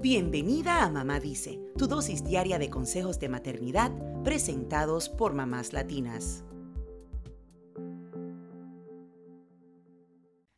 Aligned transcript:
Bienvenida 0.00 0.84
a 0.84 0.90
Mamá 0.90 1.18
Dice, 1.18 1.58
tu 1.76 1.88
dosis 1.88 2.22
diaria 2.22 2.60
de 2.60 2.70
consejos 2.70 3.18
de 3.18 3.28
maternidad 3.28 3.90
presentados 4.22 5.08
por 5.08 5.34
mamás 5.34 5.72
latinas. 5.72 6.44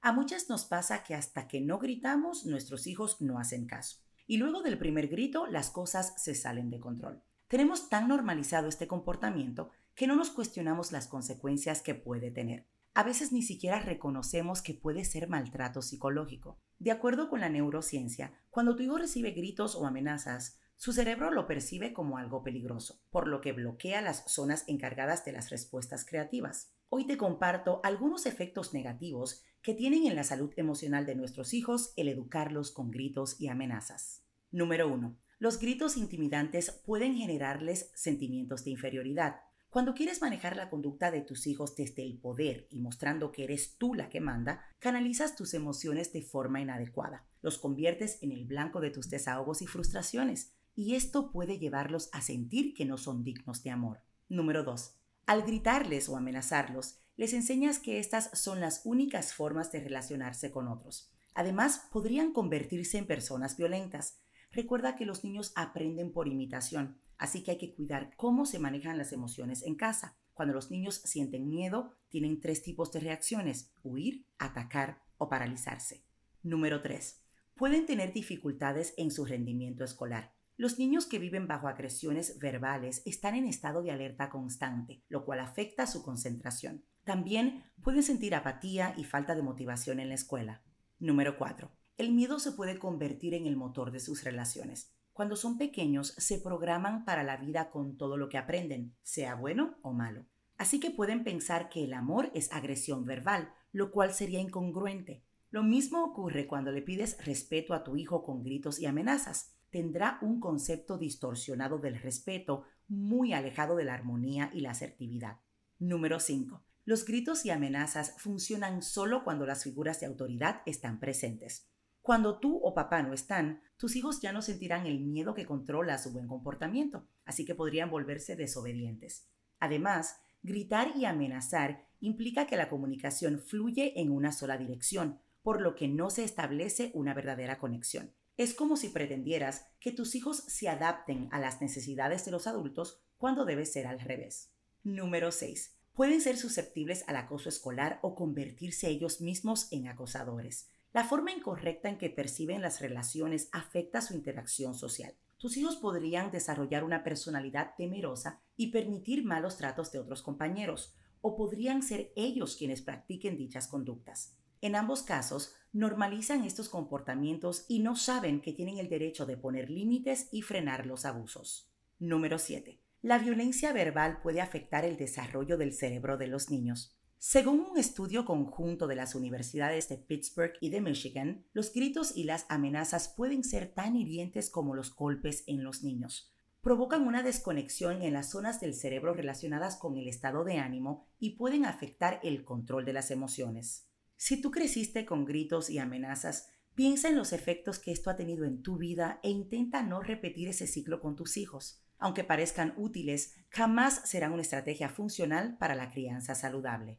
A 0.03 0.13
muchas 0.13 0.51
nos 0.51 0.67
pasa 0.67 1.03
que 1.05 1.15
hasta 1.15 1.49
que 1.49 1.63
no 1.63 1.79
gritamos, 1.79 2.45
nuestros 2.45 2.87
hijos 2.87 3.23
no 3.23 3.39
hacen 3.39 3.67
caso. 3.67 4.03
Y 4.27 4.37
luego 4.37 4.61
del 4.61 4.77
primer 4.77 5.09
grito, 5.09 5.47
las 5.47 5.71
cosas 5.71 6.13
se 6.23 6.35
salen 6.35 6.69
de 6.69 6.79
control. 6.79 7.23
Tenemos 7.49 7.89
tan 7.89 8.09
normalizado 8.09 8.69
este 8.69 8.87
comportamiento 8.87 9.71
que 9.95 10.07
no 10.07 10.17
nos 10.17 10.29
cuestionamos 10.29 10.93
las 10.93 11.09
consecuencias 11.09 11.81
que 11.81 11.95
puede 11.95 12.31
tener. 12.31 12.67
A 12.93 13.05
veces 13.05 13.33
ni 13.33 13.41
siquiera 13.41 13.81
reconocemos 13.81 14.61
que 14.61 14.75
puede 14.75 15.07
ser 15.07 15.31
maltrato 15.31 15.81
psicológico. 15.81 16.59
De 16.81 16.91
acuerdo 16.91 17.29
con 17.29 17.41
la 17.41 17.51
neurociencia, 17.51 18.33
cuando 18.49 18.75
tu 18.75 18.83
hijo 18.83 18.97
recibe 18.97 19.33
gritos 19.33 19.77
o 19.77 19.87
amenazas, 19.87 20.59
su 20.77 20.95
cerebro 20.95 21.31
lo 21.31 21.47
percibe 21.47 21.93
como 21.93 22.17
algo 22.17 22.43
peligroso, 22.43 23.03
por 23.11 23.29
lo 23.29 23.43
que 23.43 23.53
bloquea 23.53 24.01
las 24.01 24.25
zonas 24.33 24.65
encargadas 24.67 25.23
de 25.27 25.33
las 25.33 25.51
respuestas 25.51 26.07
creativas. 26.07 26.73
Hoy 26.89 27.07
te 27.07 27.19
comparto 27.19 27.83
algunos 27.85 28.25
efectos 28.25 28.73
negativos 28.73 29.43
que 29.61 29.75
tienen 29.75 30.07
en 30.07 30.17
la 30.17 30.25
salud 30.25 30.55
emocional 30.57 31.05
de 31.05 31.17
nuestros 31.17 31.53
hijos 31.53 31.93
el 31.99 32.09
educarlos 32.09 32.73
con 32.73 32.91
gritos 32.91 33.39
y 33.39 33.49
amenazas. 33.49 34.25
Número 34.51 34.89
1. 34.89 35.19
Los 35.39 35.59
gritos 35.59 35.99
intimidantes 35.99 36.71
pueden 36.71 37.15
generarles 37.15 37.93
sentimientos 37.95 38.65
de 38.65 38.71
inferioridad. 38.71 39.41
Cuando 39.71 39.95
quieres 39.95 40.21
manejar 40.21 40.57
la 40.57 40.69
conducta 40.69 41.13
de 41.13 41.21
tus 41.21 41.47
hijos 41.47 41.77
desde 41.77 42.05
el 42.05 42.19
poder 42.19 42.67
y 42.73 42.81
mostrando 42.81 43.31
que 43.31 43.45
eres 43.45 43.77
tú 43.79 43.95
la 43.95 44.09
que 44.09 44.21
manda, 44.21 44.65
canalizas 44.81 45.37
tus 45.37 45.55
emociones 45.55 46.13
de 46.13 46.23
forma 46.23 46.61
inadecuada. 46.61 47.25
Los 47.41 47.57
conviertes 47.57 48.19
en 48.21 48.33
el 48.33 48.47
blanco 48.47 48.81
de 48.81 48.91
tus 48.91 49.11
desahogos 49.11 49.63
y 49.63 49.69
frustraciones, 49.69 50.55
y 50.75 50.97
esto 50.97 51.31
puede 51.31 51.61
llevarlos 51.61 52.11
a 52.13 52.21
sentir 52.21 52.75
que 52.75 52.85
no 52.85 52.99
son 52.99 53.23
dignos 53.23 53.63
de 53.63 53.71
amor. 53.71 54.01
Número 54.29 54.65
2. 54.65 54.97
Al 55.27 55.43
gritarles 55.43 56.09
o 56.09 56.17
amenazarlos, 56.17 56.99
les 57.17 57.33
enseñas 57.33 57.79
que 57.79 58.01
estas 58.01 58.37
son 58.37 58.61
las 58.61 58.81
únicas 58.85 59.35
formas 59.35 59.71
de 59.71 59.79
relacionarse 59.79 60.51
con 60.51 60.67
otros. 60.67 61.13
Además, 61.33 61.87
podrían 61.93 62.33
convertirse 62.33 62.99
en 62.99 63.07
personas 63.07 63.57
violentas, 63.57 64.19
Recuerda 64.53 64.97
que 64.97 65.07
los 65.07 65.23
niños 65.23 65.53
aprenden 65.55 66.13
por 66.13 66.27
imitación, 66.27 66.99
así 67.19 67.43
que 67.43 67.53
hay 67.53 67.59
que 67.59 67.75
cuidar 67.75 68.13
cómo 68.17 68.47
se 68.47 68.59
manejan 68.59 68.99
las 68.99 69.13
emociones 69.13 69.63
en 69.63 69.77
casa. 69.77 70.17
Cuando 70.35 70.55
los 70.55 70.71
niños 70.71 70.97
sienten 71.05 71.49
miedo, 71.49 71.95
tienen 72.09 72.41
tres 72.41 72.63
tipos 72.63 72.91
de 72.93 73.01
reacciones, 73.01 73.71
huir, 73.83 74.27
atacar 74.39 75.03
o 75.19 75.29
paralizarse. 75.29 76.03
Número 76.43 76.83
3. 76.83 77.21
Pueden 77.55 77.87
tener 77.87 78.13
dificultades 78.13 78.95
en 78.97 79.11
su 79.11 79.25
rendimiento 79.25 79.85
escolar. 79.85 80.33
Los 80.57 80.79
niños 80.79 81.07
que 81.07 81.19
viven 81.19 81.47
bajo 81.47 81.69
agresiones 81.69 82.39
verbales 82.39 83.03
están 83.05 83.35
en 83.35 83.47
estado 83.47 83.83
de 83.83 83.93
alerta 83.93 84.31
constante, 84.31 85.03
lo 85.09 85.25
cual 85.25 85.41
afecta 85.41 85.87
su 85.87 86.03
concentración. 86.03 86.85
También 87.05 87.65
pueden 87.83 88.03
sentir 88.03 88.35
apatía 88.35 88.95
y 88.97 89.05
falta 89.05 89.35
de 89.35 89.43
motivación 89.43 90.01
en 90.01 90.09
la 90.09 90.15
escuela. 90.15 90.63
Número 90.99 91.39
4. 91.39 91.71
El 92.01 92.13
miedo 92.13 92.39
se 92.39 92.53
puede 92.53 92.79
convertir 92.79 93.35
en 93.35 93.45
el 93.45 93.57
motor 93.57 93.91
de 93.91 94.01
sus 94.01 94.25
relaciones. 94.25 94.91
Cuando 95.13 95.37
son 95.37 95.59
pequeños 95.59 96.15
se 96.17 96.39
programan 96.39 97.05
para 97.05 97.25
la 97.25 97.37
vida 97.37 97.71
con 97.71 97.99
todo 97.99 98.17
lo 98.17 98.31
que 98.31 98.39
aprenden, 98.39 98.95
sea 99.03 99.35
bueno 99.35 99.77
o 99.83 99.93
malo. 99.93 100.25
Así 100.57 100.81
que 100.81 100.91
pueden 100.91 101.25
pensar 101.25 101.69
que 101.69 101.85
el 101.85 101.93
amor 101.93 102.31
es 102.33 102.51
agresión 102.53 103.05
verbal, 103.05 103.53
lo 103.73 103.91
cual 103.91 104.15
sería 104.15 104.41
incongruente. 104.41 105.23
Lo 105.51 105.63
mismo 105.63 106.03
ocurre 106.03 106.47
cuando 106.47 106.73
le 106.73 106.81
pides 106.81 107.23
respeto 107.23 107.75
a 107.75 107.85
tu 107.85 107.97
hijo 107.97 108.25
con 108.25 108.43
gritos 108.43 108.81
y 108.81 108.87
amenazas. 108.87 109.53
Tendrá 109.69 110.19
un 110.23 110.41
concepto 110.41 110.97
distorsionado 110.97 111.81
del 111.81 112.01
respeto 112.01 112.65
muy 112.89 113.35
alejado 113.35 113.77
de 113.77 113.85
la 113.85 113.93
armonía 113.93 114.51
y 114.55 114.63
la 114.63 114.71
asertividad. 114.71 115.41
Número 115.79 116.19
5. 116.19 116.63
Los 116.87 117.05
gritos 117.05 117.45
y 117.45 117.51
amenazas 117.51 118.15
funcionan 118.17 118.81
solo 118.81 119.23
cuando 119.23 119.45
las 119.45 119.65
figuras 119.65 120.01
de 120.01 120.07
autoridad 120.07 120.63
están 120.65 120.99
presentes. 120.99 121.67
Cuando 122.03 122.39
tú 122.39 122.59
o 122.63 122.75
papá 122.75 123.03
no 123.03 123.13
están, 123.13 123.63
tus 123.77 123.95
hijos 123.97 124.21
ya 124.21 124.33
no 124.33 124.43
sentirán 124.43 124.87
el 124.87 125.01
miedo 125.01 125.35
que 125.35 125.47
controla 125.47 125.99
su 125.99 126.13
buen 126.13 126.27
comportamiento, 126.27 127.07
así 127.25 127.45
que 127.45 127.55
podrían 127.55 127.91
volverse 127.91 128.37
desobedientes. 128.37 129.29
Además, 129.59 130.17
gritar 130.43 130.93
y 130.97 131.05
amenazar 131.05 131.87
implica 132.01 132.47
que 132.47 132.57
la 132.57 132.71
comunicación 132.71 133.39
fluye 133.39 134.01
en 134.01 134.11
una 134.11 134.33
sola 134.33 134.57
dirección, 134.57 135.21
por 135.43 135.61
lo 135.61 135.75
que 135.75 135.89
no 135.89 136.11
se 136.11 136.25
establece 136.25 136.91
una 136.95 137.15
verdadera 137.15 137.59
conexión. 137.59 138.15
Es 138.37 138.55
como 138.55 138.77
si 138.77 138.89
pretendieras 138.89 139.67
que 139.81 139.93
tus 139.93 140.15
hijos 140.15 140.39
se 140.39 140.69
adapten 140.69 141.29
a 141.31 141.41
las 141.41 141.61
necesidades 141.61 142.25
de 142.25 142.31
los 142.31 142.47
adultos 142.47 143.03
cuando 143.19 143.45
debe 143.45 143.67
ser 143.67 143.87
al 143.87 144.01
revés. 144.01 144.51
Número 144.83 145.31
6. 145.31 145.77
Pueden 145.93 146.23
ser 146.23 146.39
susceptibles 146.39 147.05
al 147.07 147.17
acoso 147.17 147.51
escolar 147.51 147.99
o 148.03 148.15
convertirse 148.15 148.89
ellos 148.89 149.21
mismos 149.21 149.71
en 149.73 149.89
acosadores. 149.89 150.71
La 150.93 151.05
forma 151.05 151.31
incorrecta 151.31 151.89
en 151.89 151.99
que 151.99 152.11
perciben 152.11 152.63
las 152.63 152.81
relaciones 152.81 153.49
afecta 153.53 154.01
su 154.01 154.15
interacción 154.15 154.75
social. 154.75 155.15
Tus 155.39 155.57
hijos 155.57 155.77
podrían 155.77 156.31
desarrollar 156.31 156.83
una 156.85 157.05
personalidad 157.05 157.75
temerosa 157.77 158.43
y 158.57 158.73
permitir 158.73 159.25
malos 159.25 159.57
tratos 159.57 159.93
de 159.93 160.01
otros 160.01 160.23
compañeros, 160.23 160.95
o 161.21 161.37
podrían 161.37 161.83
ser 161.83 162.13
ellos 162.17 162.57
quienes 162.57 162.83
practiquen 162.83 163.37
dichas 163.37 163.69
conductas. 163.69 164.37
En 164.61 164.75
ambos 164.75 165.03
casos, 165.03 165.55
normalizan 165.73 166.45
estos 166.45 166.69
comportamientos 166.69 167.65
y 167.69 167.79
no 167.79 167.97
saben 167.97 168.41
que 168.41 168.53
tienen 168.53 168.79
el 168.79 168.89
derecho 168.89 169.25
de 169.27 169.37
poner 169.37 169.71
límites 169.71 170.29
y 170.33 170.43
frenar 170.43 170.87
los 170.87 171.05
abusos. 171.05 171.71
Número 171.99 172.39
7. 172.39 172.81
La 173.03 173.19
violencia 173.19 173.73
verbal 173.73 174.21
puede 174.23 174.43
afectar 174.43 174.85
el 174.85 174.97
desarrollo 174.99 175.57
del 175.57 175.73
cerebro 175.73 176.19
de 176.19 176.27
los 176.27 176.51
niños. 176.51 177.00
Según 177.23 177.61
un 177.61 177.77
estudio 177.77 178.25
conjunto 178.25 178.87
de 178.87 178.97
las 178.97 179.15
universidades 179.15 179.91
de 179.91 179.99
Pittsburgh 179.99 180.55
y 180.59 180.71
de 180.71 180.81
Michigan, 180.81 181.45
los 181.53 181.71
gritos 181.71 182.17
y 182.17 182.25
las 182.25 182.47
amenazas 182.49 183.11
pueden 183.15 183.45
ser 183.45 183.75
tan 183.75 183.95
hirientes 183.95 184.49
como 184.49 184.75
los 184.75 184.95
golpes 184.95 185.45
en 185.47 185.63
los 185.63 185.83
niños. 185.83 186.35
Provocan 186.63 187.07
una 187.07 187.23
desconexión 187.23 188.01
en 188.01 188.15
las 188.15 188.31
zonas 188.31 188.59
del 188.59 188.73
cerebro 188.73 189.13
relacionadas 189.13 189.77
con 189.77 189.99
el 189.99 190.09
estado 190.09 190.45
de 190.45 190.57
ánimo 190.57 191.05
y 191.19 191.37
pueden 191.37 191.67
afectar 191.67 192.21
el 192.23 192.43
control 192.43 192.87
de 192.87 192.95
las 192.95 193.11
emociones. 193.11 193.87
Si 194.17 194.41
tú 194.41 194.51
creciste 194.51 195.05
con 195.05 195.27
gritos 195.27 195.69
y 195.69 195.79
amenazas, 195.79 196.49
piensa 196.75 197.11
en 197.11 197.17
los 197.17 197.35
efectos 197.35 197.79
que 197.79 197.93
esto 197.93 198.09
ha 198.09 198.17
tenido 198.17 198.47
en 198.47 198.63
tu 198.63 198.79
vida 198.79 199.21
e 199.23 199.29
intenta 199.29 199.83
no 199.83 200.01
repetir 200.01 200.49
ese 200.49 200.67
ciclo 200.67 201.03
con 201.03 201.17
tus 201.17 201.37
hijos. 201.37 201.85
Aunque 201.99 202.25
parezcan 202.25 202.73
útiles, 202.79 203.35
jamás 203.51 204.09
serán 204.09 204.33
una 204.33 204.41
estrategia 204.41 204.89
funcional 204.89 205.59
para 205.59 205.75
la 205.75 205.91
crianza 205.91 206.35
saludable. 206.35 206.99